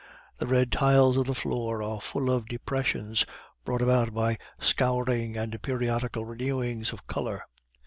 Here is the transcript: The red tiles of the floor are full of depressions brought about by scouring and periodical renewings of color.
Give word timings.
The 0.39 0.47
red 0.47 0.71
tiles 0.71 1.15
of 1.17 1.27
the 1.27 1.35
floor 1.35 1.83
are 1.83 2.01
full 2.01 2.31
of 2.31 2.47
depressions 2.47 3.23
brought 3.63 3.83
about 3.83 4.15
by 4.15 4.39
scouring 4.59 5.37
and 5.37 5.61
periodical 5.61 6.25
renewings 6.25 6.91
of 6.91 7.05
color. 7.05 7.43